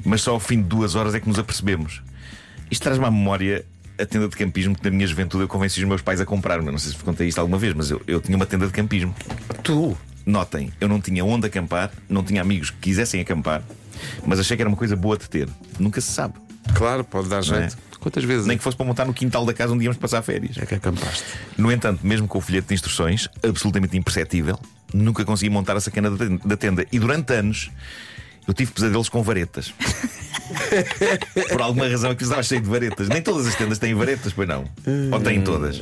mas 0.05 0.21
só 0.23 0.33
ao 0.33 0.41
fim 0.41 0.59
de 0.59 0.65
duas 0.69 0.95
horas 0.95 1.15
é 1.15 1.21
que 1.21 1.29
nos 1.29 1.39
apercebemos. 1.39 2.03
Isto 2.71 2.83
traz-me 2.83 3.05
à 3.07 3.11
memória 3.11 3.65
a 3.99 4.07
tenda 4.07 4.29
de 4.29 4.37
campismo 4.37 4.75
que 4.75 4.85
na 4.85 4.91
minha 4.91 5.07
juventude 5.07 5.43
eu 5.45 5.49
convenci 5.49 5.81
os 5.81 5.87
meus 5.89 6.01
pais 6.03 6.21
a 6.21 6.27
comprar. 6.27 6.63
Não 6.63 6.77
sei 6.79 6.91
se 6.91 6.97
vos 6.97 7.03
contei 7.03 7.29
isto 7.29 7.39
alguma 7.39 7.59
vez, 7.59 7.75
mas 7.75 7.91
eu, 7.91 8.01
eu 8.07 8.21
tinha 8.21 8.37
uma 8.37 8.47
tenda 8.47 8.67
de 8.67 8.73
campismo. 8.73 9.15
Tu. 9.63 9.97
Notem, 10.27 10.71
eu 10.81 10.89
não 10.89 11.01
tinha 11.01 11.25
onde 11.25 11.47
acampar, 11.47 11.91
não 12.09 12.23
tinha 12.23 12.43
amigos 12.43 12.71
que 12.71 12.77
quisessem 12.79 13.21
acampar, 13.21 13.63
mas 14.25 14.39
achei 14.39 14.55
que 14.57 14.63
era 14.63 14.69
uma 14.69 14.77
coisa 14.77 14.95
boa 14.95 15.17
de 15.17 15.29
ter. 15.29 15.49
Nunca 15.79 16.01
se 16.01 16.13
sabe. 16.13 16.35
Claro, 16.75 17.03
pode 17.03 17.29
dar 17.29 17.41
jeito. 17.43 17.77
Quantas 18.01 18.25
vezes 18.25 18.47
Nem 18.47 18.57
que 18.57 18.65
fosse 18.65 18.77
para 18.77 18.87
montar 18.87 19.05
no 19.05 19.13
quintal 19.15 19.45
da 19.45 19.53
casa 19.53 19.73
onde 19.75 19.85
íamos 19.85 19.99
passar 19.99 20.23
férias. 20.23 20.57
é 20.59 20.65
que 20.67 20.75
acampaste? 20.75 21.23
No 21.59 21.71
entanto, 21.71 22.01
mesmo 22.07 22.27
com 22.27 22.39
o 22.39 22.41
folheto 22.41 22.69
de 22.69 22.75
instruções, 22.75 23.29
absolutamente 23.47 23.97
imperceptível, 23.97 24.59
nunca 24.93 25.25
consegui 25.25 25.51
montar 25.51 25.77
a 25.77 25.81
sacana 25.81 26.11
da 26.11 26.17
ten- 26.27 26.41
da 26.45 26.57
tenda. 26.57 26.87
E 26.91 26.99
durante 26.99 27.33
anos 27.35 27.71
eu 28.49 28.55
tive 28.55 28.73
pesadelos 28.73 29.09
com 29.09 29.23
varetas. 29.23 29.73
Por 31.51 31.61
alguma 31.63 31.87
razão 31.89 32.11
é 32.11 32.15
que 32.15 32.23
estava 32.23 32.43
cheio 32.43 32.61
de 32.61 32.69
varetas. 32.69 33.09
Nem 33.09 33.23
todas 33.23 33.47
as 33.47 33.55
tendas 33.55 33.79
têm 33.79 33.95
varetas, 33.95 34.33
pois 34.33 34.49
não. 34.49 34.65
Ou 35.13 35.21
têm 35.21 35.43
todas. 35.43 35.81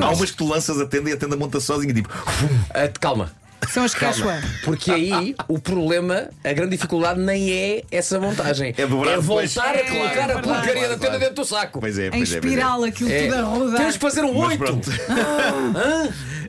Há 0.00 0.10
umas 0.10 0.30
que 0.30 0.36
tu 0.36 0.48
lanças 0.48 0.80
a 0.80 0.86
tenda 0.86 1.10
e 1.10 1.12
a 1.12 1.16
tenda 1.16 1.36
monta 1.36 1.60
sozinha, 1.60 1.92
tipo. 1.94 2.08
Ah, 2.70 2.88
calma. 3.00 3.30
São 3.70 3.84
as 3.84 3.94
Quechua. 3.94 4.38
Porque 4.64 4.90
aí 4.90 5.34
o 5.48 5.58
problema, 5.58 6.28
a 6.42 6.52
grande 6.52 6.72
dificuldade 6.72 7.20
nem 7.20 7.50
é 7.52 7.82
essa 7.90 8.18
montagem. 8.20 8.74
É 8.76 8.86
dobrar 8.86 9.18
depois. 9.20 9.54
voltar 9.54 9.70
a 9.74 9.78
É, 9.78 9.84
colocar 9.84 10.14
é 10.16 10.22
a 10.22 10.26
verdade. 10.26 10.48
porcaria 10.48 10.82
da 10.82 10.88
tenda 10.94 10.98
claro. 11.06 11.18
dentro 11.18 11.34
do 11.34 11.44
saco. 11.44 11.80
Pois 11.80 11.98
é, 11.98 12.06
Em 12.06 12.10
pois 12.10 12.32
é. 12.32 12.40
pois 12.40 12.44
é. 12.44 12.48
espiral, 12.48 12.84
aquilo 12.84 13.10
É. 13.10 13.22
tudo 13.26 13.34
a 13.34 13.42
rodar. 13.42 13.76
Tens 13.80 13.94
de 13.94 13.98
fazer 14.00 14.24
um 14.24 14.32
Mas 14.38 14.48
oito. 14.50 14.58
pronto. 14.58 14.90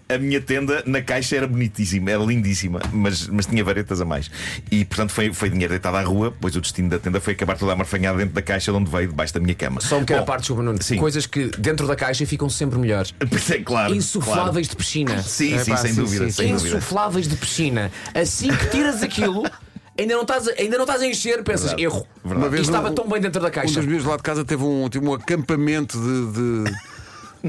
A 0.07 0.17
minha 0.19 0.39
tenda 0.39 0.83
na 0.85 1.01
caixa 1.01 1.35
era 1.35 1.47
bonitíssima, 1.47 2.11
era 2.11 2.23
lindíssima, 2.23 2.79
mas, 2.93 3.27
mas 3.27 3.47
tinha 3.47 3.63
varetas 3.63 3.99
a 3.99 4.05
mais. 4.05 4.29
E 4.69 4.85
portanto 4.85 5.09
foi, 5.11 5.33
foi 5.33 5.49
dinheiro 5.49 5.71
deitado 5.73 5.97
à 5.97 6.01
rua, 6.01 6.31
pois 6.39 6.55
o 6.55 6.61
destino 6.61 6.89
da 6.89 6.99
tenda 6.99 7.19
foi 7.19 7.33
acabar 7.33 7.57
toda 7.57 7.73
amarfanhada 7.73 8.19
dentro 8.19 8.35
da 8.35 8.41
caixa 8.43 8.71
de 8.71 8.77
onde 8.77 8.91
veio, 8.91 9.07
debaixo 9.07 9.33
da 9.33 9.39
minha 9.39 9.55
cama. 9.55 9.81
Só 9.81 9.97
um 9.97 10.01
pequena 10.01 10.19
Bom, 10.19 10.25
parte, 10.27 10.45
Chuba 10.47 10.61
Nuno. 10.61 10.77
Sim. 10.81 10.97
Coisas 10.97 11.25
que 11.25 11.47
dentro 11.57 11.87
da 11.87 11.95
caixa 11.95 12.23
ficam 12.25 12.47
sempre 12.49 12.77
melhores. 12.77 13.13
Pois 13.27 13.49
é, 13.49 13.57
claro. 13.59 13.93
Insufláveis 13.95 14.67
de 14.69 14.75
piscina. 14.75 15.21
Sim, 15.23 15.55
É 15.55 15.59
sim, 15.63 15.71
pá, 15.71 15.77
sem 15.77 15.93
sim, 15.93 16.01
dúvida. 16.01 16.25
sim, 16.25 16.31
sem 16.31 16.53
dúvida. 16.53 16.77
Insufláveis 16.77 17.04
de 17.13 17.35
piscina. 17.35 17.91
Assim 18.13 18.49
que 18.49 18.67
tiras 18.69 19.01
aquilo, 19.03 19.43
ainda 19.97 20.13
não 20.15 20.21
estás 20.23 20.47
a, 20.47 20.51
ainda 20.59 20.77
não 20.77 20.83
estás 20.85 21.01
a 21.01 21.07
encher, 21.07 21.43
pensas, 21.43 21.61
Verdade. 21.71 21.83
erro. 21.83 22.07
Verdade. 22.23 22.41
Uma 22.41 22.49
vez 22.49 22.61
Isto 22.61 22.71
estava 22.71 22.89
um- 22.91 22.95
tão 22.95 23.07
bem 23.07 23.21
dentro 23.21 23.41
da 23.41 23.47
Um 23.47 23.51
caixa. 23.51 23.75
dos 23.79 23.85
meus 23.85 24.03
lá 24.03 24.17
de 24.17 24.23
casa 24.23 24.43
teve 24.43 24.63
um, 24.63 24.89
teve 24.89 25.05
um 25.07 25.13
acampamento 25.13 25.97
de, 25.99 26.71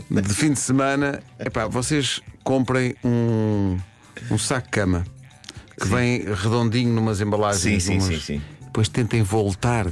de, 0.03 0.23
de 0.23 0.35
fim 0.35 0.53
de 0.53 0.59
semana. 0.61 1.23
Epá, 1.39 1.67
vocês 1.67 2.21
comprem 2.45 2.95
um, 3.05 3.79
um 4.31 4.39
saco 4.39 4.67
de 4.67 4.71
cama 4.71 5.05
que 5.81 5.87
vem 5.89 6.21
redondinho 6.35 6.93
numas 6.93 7.21
embalagens. 7.21 7.61
Sim, 7.63 7.81
sim, 7.81 7.99
numas- 7.99 8.25
sim, 8.25 8.35
sim. 8.39 8.43
Depois 8.65 8.89
tentem 8.89 9.23
voltar 9.23 9.87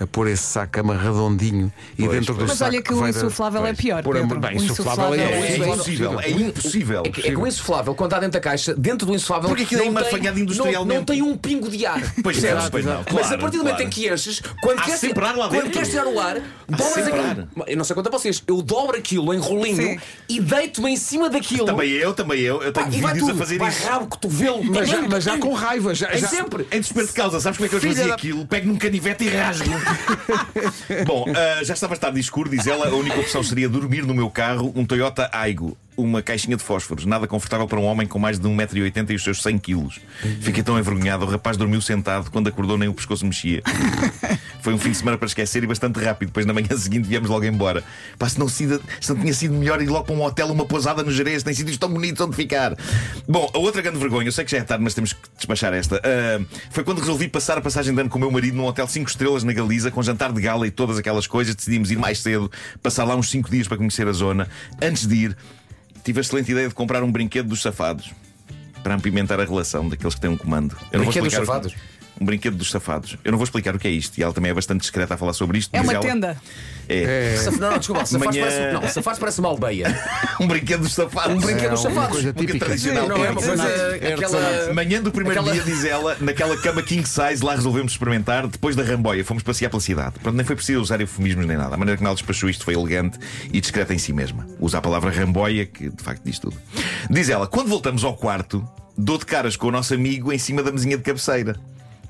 a 0.00 0.06
pôr 0.06 0.28
esse 0.28 0.42
saco 0.42 0.72
cama 0.72 0.96
redondinho 0.96 1.72
e 1.98 2.04
Pois, 2.04 2.10
dentro 2.18 2.34
do. 2.34 2.46
Mas 2.46 2.58
saco 2.58 2.70
olha 2.72 2.82
que 2.82 2.92
o 2.92 2.96
vai 2.98 3.12
da- 3.12 3.18
insuflável 3.18 3.66
é 3.66 3.72
pior. 3.72 4.02
Por 4.02 4.16
amor- 4.16 4.28
Pedro. 4.36 4.48
bem, 4.48 4.58
O 4.58 4.62
insuflável 4.64 5.14
é- 5.14 5.18
É, 5.18 5.50
é 5.52 5.56
impossível, 5.56 6.20
é 6.20 6.30
impossível. 6.30 7.02
É, 7.04 7.08
que- 7.10 7.20
é 7.20 7.30
que 7.30 7.36
o 7.36 7.46
insuflável, 7.46 7.94
quando 7.94 8.10
está 8.10 8.20
dentro 8.20 8.32
da 8.34 8.40
caixa, 8.40 8.74
dentro 8.74 9.06
do 9.06 9.14
insuflável. 9.14 9.48
Porque 9.48 9.62
aquilo 9.64 9.82
é 9.82 9.84
não 9.86 9.92
tem- 9.94 10.00
amarfanhado 10.02 10.36
não- 10.36 10.42
industrialmente. 10.44 10.98
Não, 10.98 11.04
tem 11.04 11.22
um 11.22 11.36
pingo 11.36 11.68
de 11.68 11.84
ar. 11.86 12.00
Pois 12.22 12.36
não, 12.36 12.42
percebes? 12.42 12.68
pois 12.70 12.84
não, 12.84 12.96
Mas 12.98 13.06
claro, 13.06 13.34
a 13.34 13.38
partir 13.38 13.56
do 13.58 13.64
momento 13.64 13.76
claro. 13.76 13.82
em 13.82 13.90
que 13.90 14.08
enches, 14.12 14.42
quando 14.62 14.82
queres, 14.82 15.00
quando 15.00 15.12
tirar 15.14 15.36
o 16.06 16.20
ar, 16.20 16.34
dobras 16.68 17.06
aquilo. 17.08 17.48
Eu 17.66 17.76
não 17.76 17.84
sei 17.84 17.94
quanto 17.94 18.06
a 18.08 18.10
vocês, 18.10 18.42
eu 18.46 18.62
dobro 18.62 18.96
aquilo 18.96 19.32
em 19.34 19.38
rolinho 19.38 20.00
e 20.28 20.40
deito-me 20.40 20.90
em 20.92 20.96
cima 20.96 21.28
daquilo. 21.28 21.66
Também 21.66 21.90
eu, 21.90 22.12
também 22.14 22.40
eu. 22.40 22.62
Eu 22.62 22.72
tenho 22.72 22.90
vídeos 22.90 23.28
a 23.30 23.34
fazer 23.34 23.60
isso. 23.62 23.86
rabo, 23.88 24.06
cotovelo, 24.06 24.64
Mas 24.64 24.88
já, 24.88 25.02
mas 25.02 25.24
já 25.24 25.38
com 25.38 25.52
raiva, 25.52 25.94
já, 25.94 26.08
É 26.08 26.18
sempre. 26.18 26.66
Em 26.70 26.80
desespero 26.80 27.06
de 27.06 27.12
causa, 27.12 27.40
sabes 27.40 27.56
como 27.58 27.66
é 27.66 27.68
que 27.68 27.74
eu 27.76 27.80
fazia 27.80 28.14
aquilo? 28.14 28.46
Pego 28.46 28.68
num 28.68 28.76
canivete 28.76 29.24
e 29.24 29.28
rasgo. 29.28 29.68
Bom, 31.06 31.26
ah, 31.34 31.64
já 31.64 31.74
estava 31.74 31.96
tarde 31.96 32.18
e 32.18 32.20
escuro, 32.20 32.50
diz 32.50 32.66
ela. 32.66 32.88
A 32.88 32.94
única 32.94 33.18
opção 33.20 33.42
seria 33.42 33.68
dormir 33.68 34.02
no 34.06 34.14
meu 34.14 34.30
carro 34.30 34.72
um 34.74 34.84
Toyota 34.84 35.28
Aigo. 35.32 35.76
Uma 35.98 36.22
caixinha 36.22 36.56
de 36.56 36.62
fósforos, 36.62 37.04
nada 37.04 37.26
confortável 37.26 37.66
para 37.66 37.80
um 37.80 37.82
homem 37.84 38.06
com 38.06 38.20
mais 38.20 38.38
de 38.38 38.46
1,80m 38.48 39.10
e 39.10 39.14
os 39.16 39.24
seus 39.24 39.42
100 39.42 39.58
kg. 39.58 39.88
Fiquei 40.40 40.62
tão 40.62 40.78
envergonhado, 40.78 41.24
o 41.24 41.28
rapaz 41.28 41.56
dormiu 41.56 41.80
sentado, 41.80 42.30
quando 42.30 42.46
acordou 42.46 42.78
nem 42.78 42.88
o 42.88 42.94
pescoço 42.94 43.26
mexia. 43.26 43.60
Foi 44.62 44.72
um 44.72 44.78
fim 44.78 44.92
de 44.92 44.96
semana 44.96 45.18
para 45.18 45.26
esquecer 45.26 45.64
e 45.64 45.66
bastante 45.66 45.98
rápido. 45.98 46.28
Depois 46.28 46.46
na 46.46 46.52
manhã 46.54 46.68
seguinte 46.78 47.08
viemos 47.08 47.28
logo 47.28 47.44
embora. 47.44 47.82
Pá, 48.16 48.28
se 48.28 48.38
não, 48.38 48.48
sido- 48.48 48.80
se 49.00 49.12
não 49.12 49.20
tinha 49.20 49.34
sido 49.34 49.54
melhor 49.54 49.82
ir 49.82 49.88
logo 49.88 50.04
para 50.04 50.14
um 50.14 50.22
hotel, 50.22 50.46
uma 50.52 50.64
pousada 50.64 51.02
no 51.02 51.10
Jerez, 51.10 51.42
tem 51.42 51.52
sítios 51.52 51.76
tão 51.76 51.88
bonitos 51.92 52.20
onde 52.24 52.36
ficar. 52.36 52.76
Bom, 53.28 53.50
a 53.52 53.58
outra 53.58 53.82
grande 53.82 53.98
vergonha, 53.98 54.28
eu 54.28 54.32
sei 54.32 54.44
que 54.44 54.52
já 54.52 54.58
é 54.58 54.62
tarde, 54.62 54.84
mas 54.84 54.94
temos 54.94 55.12
que 55.12 55.20
despachar 55.36 55.74
esta. 55.74 56.00
ah, 56.04 56.40
foi 56.70 56.84
quando 56.84 57.00
resolvi 57.00 57.26
passar 57.26 57.58
a 57.58 57.60
passagem 57.60 57.92
de 57.92 58.00
ano 58.00 58.08
com 58.08 58.18
o 58.18 58.20
meu 58.20 58.30
marido 58.30 58.56
num 58.56 58.66
hotel 58.66 58.86
5 58.86 59.10
estrelas 59.10 59.42
na 59.42 59.52
Galiza, 59.52 59.90
com 59.90 60.00
jantar 60.00 60.32
de 60.32 60.40
gala 60.40 60.64
e 60.64 60.70
todas 60.70 60.96
aquelas 60.96 61.26
coisas. 61.26 61.56
Decidimos 61.56 61.90
ir 61.90 61.98
mais 61.98 62.20
cedo, 62.20 62.48
passar 62.80 63.02
lá 63.02 63.16
uns 63.16 63.30
5 63.30 63.50
dias 63.50 63.66
para 63.66 63.76
conhecer 63.78 64.06
a 64.06 64.12
zona. 64.12 64.48
Antes 64.80 65.06
de 65.08 65.14
ir, 65.16 65.36
tive 66.08 66.20
a 66.20 66.22
excelente 66.22 66.50
ideia 66.50 66.68
de 66.68 66.74
comprar 66.74 67.02
um 67.02 67.12
brinquedo 67.12 67.48
dos 67.48 67.60
safados. 67.60 68.10
Para 68.82 68.94
apimentar 68.94 69.38
a 69.40 69.44
relação 69.44 69.86
daqueles 69.86 70.14
que 70.14 70.20
têm 70.22 70.30
um 70.30 70.38
comando. 70.38 70.74
Eu 70.90 71.00
Brinquedo 71.00 71.24
dos 71.24 71.34
safados? 71.34 71.74
Um 72.20 72.24
brinquedo 72.24 72.56
dos 72.56 72.70
safados. 72.70 73.16
Eu 73.24 73.30
não 73.30 73.38
vou 73.38 73.44
explicar 73.44 73.74
o 73.74 73.78
que 73.78 73.86
é 73.86 73.90
isto. 73.90 74.18
E 74.18 74.22
ela 74.22 74.32
também 74.32 74.50
é 74.50 74.54
bastante 74.54 74.80
discreta 74.80 75.14
a 75.14 75.16
falar 75.16 75.32
sobre 75.32 75.58
isto. 75.58 75.74
É 75.74 75.80
uma 75.80 75.92
ela. 75.92 76.02
tenda. 76.02 76.36
É. 76.88 77.36
Saf- 77.36 77.58
Não, 77.58 77.70
não, 77.70 77.78
desculpa, 77.78 78.04
safados 78.06 78.34
Manhã- 78.36 78.46
parece, 78.80 78.96
não, 78.96 79.02
parece 79.18 79.40
uma 79.40 79.48
aldeia. 79.50 80.00
Um 80.40 80.46
brinquedo 80.46 80.80
dos 80.82 80.94
safados. 80.94 81.36
Um 81.36 81.40
brinquedo 81.46 81.70
dos 81.70 81.84
É 81.84 81.88
uma 81.88 81.94
safados. 81.94 82.08
coisa 82.16 82.32
típica. 82.32 82.58
tradicional. 82.64 83.08
Não 83.08 83.24
é 83.24 83.30
uma 83.30 83.42
coisa. 83.42 83.62
Artesanato. 83.62 84.24
Aquela. 84.24 84.74
Manhã 84.74 85.02
do 85.02 85.10
primeiro 85.12 85.40
Aquela- 85.40 85.54
dia, 85.54 85.62
diz 85.64 85.84
ela, 85.84 86.16
naquela 86.20 86.56
cama 86.60 86.82
king 86.82 87.06
size, 87.08 87.44
lá 87.44 87.54
resolvemos 87.54 87.92
experimentar. 87.92 88.46
Depois 88.46 88.74
da 88.76 88.82
ramboia, 88.82 89.24
fomos 89.24 89.42
passear 89.42 89.68
pela 89.70 89.80
cidade. 89.80 90.14
Pronto, 90.22 90.36
nem 90.36 90.44
foi 90.46 90.56
preciso 90.56 90.80
usar 90.80 91.00
eufemismos 91.00 91.46
nem 91.46 91.56
nada. 91.56 91.74
A 91.74 91.78
maneira 91.78 91.96
como 91.98 92.08
ela 92.08 92.14
despachou 92.16 92.48
isto 92.48 92.64
foi 92.64 92.74
elegante 92.74 93.18
e 93.52 93.60
discreta 93.60 93.92
em 93.94 93.98
si 93.98 94.12
mesma. 94.12 94.46
Usa 94.60 94.78
a 94.78 94.80
palavra 94.80 95.10
ramboia, 95.10 95.66
que 95.66 95.88
de 95.90 96.02
facto 96.02 96.22
diz 96.24 96.38
tudo. 96.38 96.56
Diz 97.10 97.28
ela, 97.28 97.46
quando 97.46 97.68
voltamos 97.68 98.02
ao 98.04 98.16
quarto, 98.16 98.66
dou 98.96 99.18
de 99.18 99.26
caras 99.26 99.56
com 99.56 99.66
o 99.68 99.70
nosso 99.70 99.92
amigo 99.94 100.32
em 100.32 100.38
cima 100.38 100.62
da 100.62 100.70
mesinha 100.72 100.96
de 100.96 101.02
cabeceira. 101.02 101.56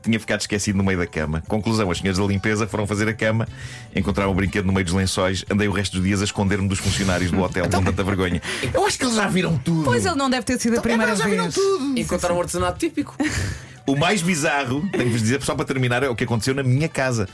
Tinha 0.08 0.18
ficado 0.18 0.40
esquecido 0.40 0.76
no 0.78 0.82
meio 0.84 0.98
da 0.98 1.06
cama. 1.06 1.42
Conclusão: 1.46 1.90
as 1.90 1.98
senhoras 1.98 2.16
da 2.16 2.24
limpeza 2.24 2.66
foram 2.66 2.86
fazer 2.86 3.06
a 3.08 3.12
cama, 3.12 3.46
encontraram 3.94 4.30
o 4.32 4.34
brinquedo 4.34 4.64
no 4.64 4.72
meio 4.72 4.86
dos 4.86 4.94
lençóis. 4.94 5.44
Andei 5.50 5.68
o 5.68 5.70
resto 5.70 5.98
dos 5.98 6.02
dias 6.06 6.22
a 6.22 6.24
esconder-me 6.24 6.66
dos 6.66 6.78
funcionários 6.78 7.30
do 7.30 7.38
hotel 7.42 7.64
com 7.70 7.82
tanta 7.84 8.02
vergonha. 8.02 8.40
Eu 8.72 8.86
acho 8.86 8.98
que 8.98 9.04
eles 9.04 9.16
já 9.16 9.28
viram 9.28 9.58
tudo. 9.58 9.84
Pois 9.84 10.06
ele 10.06 10.14
não 10.14 10.30
deve 10.30 10.44
ter 10.44 10.58
sido 10.58 10.78
a 10.78 10.80
primeira 10.80 11.14
já 11.14 11.26
viram 11.26 11.42
vez. 11.44 11.54
tudo. 11.54 11.98
Encontrar 11.98 12.32
um 12.32 12.40
artesanato 12.40 12.78
típico. 12.78 13.14
O 13.86 13.96
mais 13.96 14.22
bizarro, 14.22 14.80
tenho 14.92 15.04
que 15.04 15.10
vos 15.10 15.20
dizer, 15.20 15.42
só 15.42 15.54
para 15.54 15.66
terminar, 15.66 16.02
é 16.02 16.08
o 16.08 16.16
que 16.16 16.24
aconteceu 16.24 16.54
na 16.54 16.62
minha 16.62 16.88
casa. 16.88 17.28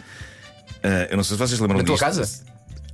Ah, 0.82 1.06
eu 1.10 1.16
não 1.16 1.22
sei 1.22 1.36
se 1.36 1.38
vocês 1.38 1.60
lembram 1.60 1.78
Na 1.78 1.84
tua 1.84 1.94
disto. 1.94 2.04
casa? 2.04 2.44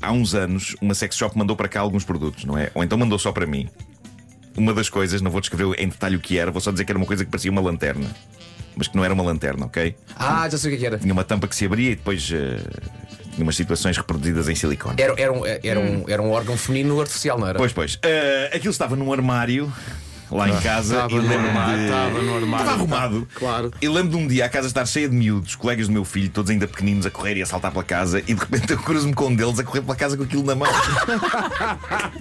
Há 0.03 0.13
uns 0.13 0.35
anos, 0.35 0.77
uma 0.81 0.95
sex 0.95 1.17
shop 1.17 1.37
mandou 1.39 1.57
para 1.57 1.69
cá 1.69 1.81
alguns 1.81 2.05
produtos, 2.05 2.45
não 2.45 2.57
é? 2.59 2.71
Ou 2.75 2.85
então 2.85 2.99
mandou 2.99 3.19
só 3.19 3.33
para 3.33 3.47
mim. 3.47 3.67
Uma 4.57 4.75
das 4.75 4.91
coisas, 4.91 5.23
não 5.23 5.31
vou 5.31 5.41
descrever 5.41 5.75
em 5.79 5.89
detalhe 5.89 6.17
o 6.17 6.21
que 6.21 6.37
era, 6.39 6.51
vou 6.51 6.61
só 6.61 6.71
dizer 6.71 6.85
que 6.85 6.93
era 6.93 6.99
uma 6.99 7.07
coisa 7.07 7.25
que 7.25 7.31
parecia 7.31 7.51
uma 7.51 7.61
lanterna. 7.63 8.07
Mas 8.77 8.89
que 8.89 8.97
não 8.97 9.05
era 9.05 9.13
uma 9.13 9.23
lanterna, 9.23 9.67
ok? 9.67 9.95
Ah, 10.17 10.49
já 10.49 10.57
sei 10.57 10.69
o 10.69 10.71
que 10.73 10.77
é 10.77 10.81
que 10.81 10.87
era. 10.87 10.99
Tinha 10.99 11.13
uma 11.13 11.25
tampa 11.25 11.47
que 11.49 11.55
se 11.57 11.65
abria 11.67 11.91
e 11.91 11.97
depois 11.97 12.31
ah, 12.33 13.31
tinha 13.33 13.43
umas 13.43 13.57
situações 13.57 13.97
reproduzidas 13.97 14.49
em 14.49 14.55
silicone. 14.55 15.01
Era, 15.01 15.15
era, 15.21 15.33
um, 15.33 15.47
era, 15.47 15.81
um, 15.81 16.05
era 16.09 16.23
um 16.23 16.31
órgão 16.31 16.57
feminino 16.57 17.01
artificial, 17.01 17.39
não 17.39 17.47
era? 17.47 17.59
Pois, 17.59 17.73
pois. 17.73 17.99
Ah, 18.05 18.57
aquilo 18.57 18.71
estava 18.71 18.97
num 18.97 19.13
armário 19.13 19.73
lá 20.31 20.49
em 20.49 20.57
casa 20.61 20.95
Estava 20.95 21.13
e 21.15 21.19
lembro-me 21.21 21.77
de- 21.77 21.85
estava 21.85 22.23
no 22.23 22.37
armário. 22.37 22.65
Estava 22.65 22.71
arrumado. 22.73 23.29
Claro. 23.35 23.73
E 23.81 23.89
lembro 23.89 24.11
de 24.11 24.17
um 24.17 24.27
dia 24.27 24.45
a 24.47 24.49
casa 24.49 24.67
estar 24.69 24.87
cheia 24.87 25.09
de 25.09 25.15
miúdos, 25.15 25.55
colegas 25.57 25.87
do 25.89 25.93
meu 25.93 26.05
filho, 26.05 26.31
todos 26.31 26.51
ainda 26.51 26.67
pequeninos, 26.69 27.07
a 27.07 27.11
correr 27.11 27.37
e 27.37 27.43
a 27.43 27.47
saltar 27.47 27.71
pela 27.73 27.85
casa, 27.85 28.21
e 28.21 28.35
de 28.35 28.41
repente 28.41 28.73
eu 28.73 28.79
cruzo-me 28.79 29.15
com 29.15 29.27
um 29.27 29.35
deles 29.35 29.59
a 29.59 29.65
correr 29.65 29.81
pela 29.83 29.97
casa 29.97 30.17
com 30.17 30.23
aquilo 30.23 30.43
na 30.45 30.55
mão. 30.55 30.69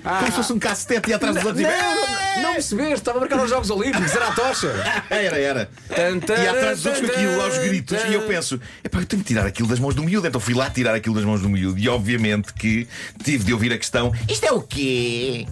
Como 0.03 0.25
se 0.25 0.31
fosse 0.31 0.53
um 0.53 0.59
cacetete 0.59 1.09
e 1.09 1.13
atrás 1.13 1.35
dos 1.35 1.45
outros. 1.45 1.63
Não, 1.63 2.41
não 2.43 2.53
percebeste, 2.53 2.93
estava 2.95 3.17
a 3.17 3.21
marcar 3.21 3.43
os 3.43 3.49
Jogos 3.49 3.69
Olímpicos, 3.69 4.13
era 4.15 4.27
a 4.27 4.31
tocha. 4.31 4.67
Era, 5.09 5.37
era. 5.37 5.69
E 5.89 6.47
atrás 6.47 6.77
dos 6.77 6.85
outros 6.85 7.05
com 7.09 7.15
aquilo 7.15 7.41
aos 7.41 7.57
gritos. 7.57 7.97
E 8.09 8.13
eu 8.13 8.21
penso, 8.23 8.59
epá, 8.83 8.99
eu 8.99 9.05
tenho 9.05 9.21
que 9.21 9.27
tirar 9.27 9.45
aquilo 9.45 9.67
das 9.67 9.79
mãos 9.79 9.95
do 9.95 10.03
miúdo. 10.03 10.27
Então 10.27 10.39
fui 10.39 10.53
lá 10.53 10.69
tirar 10.69 10.93
aquilo 10.95 11.15
das 11.15 11.23
mãos 11.25 11.41
do 11.41 11.49
miúdo. 11.49 11.77
E 11.79 11.89
obviamente 11.89 12.53
que 12.53 12.87
tive 13.23 13.43
de 13.43 13.53
ouvir 13.53 13.73
a 13.73 13.77
questão: 13.77 14.13
isto 14.29 14.45
é 14.45 14.51
o 14.51 14.61
quê? 14.61 15.47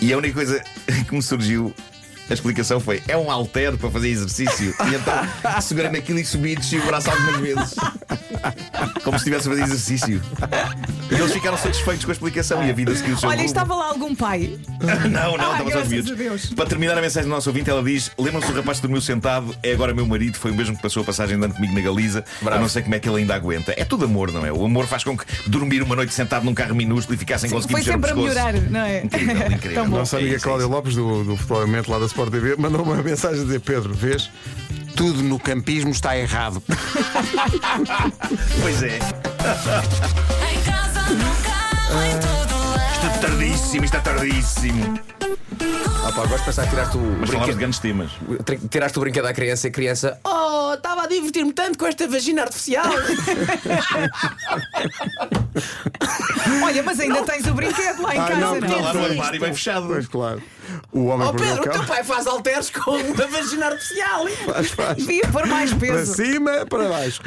E 0.00 0.12
a 0.12 0.18
única 0.18 0.34
coisa 0.34 0.62
que 1.08 1.14
me 1.14 1.22
surgiu. 1.22 1.74
A 2.32 2.34
explicação 2.34 2.80
foi: 2.80 3.02
é 3.06 3.14
um 3.14 3.30
halter 3.30 3.76
para 3.76 3.90
fazer 3.90 4.08
exercício. 4.08 4.74
E 4.90 4.94
então 4.94 5.60
segurei 5.60 5.90
naquilo 5.90 6.18
e 6.18 6.24
subi 6.24 6.52
e 6.52 6.56
desci 6.56 6.78
o 6.78 6.86
braço 6.86 7.10
algumas 7.10 7.36
vezes. 7.40 7.74
Como 9.04 9.18
se 9.18 9.28
estivesse 9.28 9.48
a 9.48 9.50
fazer 9.50 9.62
exercício. 9.64 10.22
E 11.10 11.14
eles 11.14 11.30
ficaram 11.32 11.58
satisfeitos 11.58 12.04
com 12.06 12.10
a 12.10 12.14
explicação 12.14 12.64
e 12.64 12.70
a 12.70 12.72
vida 12.72 12.94
seguiu 12.94 13.14
o 13.14 13.18
seu 13.18 13.28
Olha, 13.28 13.36
rumo. 13.36 13.46
estava 13.46 13.74
lá 13.74 13.88
algum 13.88 14.14
pai. 14.14 14.58
Não, 15.10 15.36
não, 15.36 15.52
Ah, 15.52 15.58
estava 15.58 15.70
só 15.72 15.82
os 15.82 15.88
miúdos. 15.88 16.46
Para 16.54 16.66
terminar 16.66 16.96
a 16.96 17.02
mensagem 17.02 17.28
do 17.28 17.34
nosso 17.34 17.50
ouvinte, 17.50 17.68
ela 17.68 17.82
diz: 17.82 18.10
Lembram-se 18.18 18.48
do 18.50 18.54
rapaz 18.56 18.78
que 18.78 18.82
dormiu 18.82 19.00
sentado? 19.02 19.54
É 19.62 19.72
agora 19.72 19.92
meu 19.92 20.06
marido, 20.06 20.38
foi 20.38 20.50
o 20.50 20.54
mesmo 20.54 20.74
que 20.74 20.82
passou 20.82 21.02
a 21.02 21.06
passagem 21.06 21.38
de 21.38 21.44
ano 21.44 21.52
comigo 21.54 21.74
na 21.74 21.80
Galiza. 21.82 22.24
Bravo. 22.40 22.56
Eu 22.56 22.62
não 22.62 22.68
sei 22.68 22.80
como 22.82 22.94
é 22.94 22.98
que 22.98 23.08
ele 23.08 23.18
ainda 23.18 23.34
aguenta. 23.34 23.74
É 23.76 23.84
tudo 23.84 24.06
amor, 24.06 24.32
não 24.32 24.46
é? 24.46 24.50
O 24.52 24.64
amor 24.64 24.86
faz 24.86 25.04
com 25.04 25.16
que 25.16 25.24
dormir 25.46 25.82
uma 25.82 25.94
noite 25.94 26.14
sentado 26.14 26.44
num 26.44 26.54
carro 26.54 26.74
minúsculo 26.74 27.14
e 27.14 27.18
ficar 27.18 27.36
sem 27.38 27.50
conseguir 27.50 27.72
Foi 27.74 27.82
sempre 27.82 28.10
a 28.10 28.14
melhorar, 28.14 28.54
não 28.54 28.80
é? 28.80 29.02
Incrível, 29.04 29.52
incrível. 29.52 29.88
Nossa 29.88 30.16
É 30.16 30.20
amiga 30.20 30.36
isso, 30.36 30.44
é 30.44 30.48
Cláudia 30.48 30.64
isso. 30.64 30.72
Lopes, 30.72 30.94
do, 30.94 31.24
do 31.24 31.36
Futebol 31.36 31.82
lá 31.88 31.98
da 31.98 32.06
Sport 32.06 32.21
TV, 32.30 32.56
mandou 32.56 32.82
uma 32.82 32.96
mensagem 33.02 33.40
a 33.40 33.44
dizer: 33.44 33.60
Pedro, 33.60 33.92
vês? 33.94 34.30
Tudo 34.96 35.22
no 35.22 35.38
campismo 35.38 35.90
está 35.90 36.16
errado. 36.16 36.62
Pois 38.60 38.82
é. 38.82 38.96
Em 38.96 40.60
casa, 40.62 41.00
no 41.10 41.34
carro, 41.42 42.02
em 42.04 42.18
todo 42.20 42.54
lado. 42.70 42.92
Isto 42.92 43.06
é 43.06 43.18
tardíssimo, 43.18 43.84
isto 43.84 43.96
é 43.96 44.00
tardíssimo. 44.00 44.98
Ah, 46.04 46.10
pá, 46.12 46.22
gosto 46.26 46.38
de 46.38 46.44
pensar 46.44 46.64
que 46.64 46.70
tiraste 46.70 46.96
o, 46.96 47.00
Mas 47.00 47.10
falamos 47.10 47.20
de 47.20 47.36
brinquedo, 47.36 47.56
grandes 47.58 47.78
temas. 47.78 48.10
tiraste 48.70 48.98
o 48.98 49.00
brinquedo 49.00 49.26
à 49.26 49.32
criança 49.32 49.68
e 49.68 49.70
a 49.70 49.72
criança. 49.72 50.18
Oh, 50.24 50.74
estava 50.74 51.02
a 51.04 51.06
divertir-me 51.06 51.52
tanto 51.52 51.78
com 51.78 51.86
esta 51.86 52.06
vagina 52.08 52.42
artificial. 52.42 52.84
Olha, 56.64 56.82
mas 56.82 57.00
ainda 57.00 57.22
tens 57.22 57.46
o 57.46 57.54
brinquedo 57.54 58.02
lá 58.02 58.14
em 58.14 58.18
Ah, 58.18 58.26
casa, 58.26 58.40
não, 58.40 58.60
não? 58.60 58.80
Lá 58.80 58.94
no 58.94 59.04
armário 59.04 59.40
bem 59.40 59.52
fechado. 59.52 59.86
Pois 59.86 60.06
claro. 60.06 60.42
O 60.92 61.06
homem 61.06 61.28
oh, 61.28 61.34
Pedro, 61.34 61.62
o 61.62 61.70
teu 61.70 61.84
pai 61.84 62.02
faz 62.04 62.26
halteres 62.26 62.70
com 62.70 62.92
uma 62.92 63.26
vagina 63.26 63.66
artificial. 63.66 64.26
Faz, 64.46 64.70
faz. 64.70 64.96
Devia 64.96 65.28
pôr 65.28 65.46
mais 65.46 65.70
Para 65.70 65.80
peso. 65.80 66.14
cima, 66.14 66.64
para 66.66 66.88
baixo. 66.88 67.20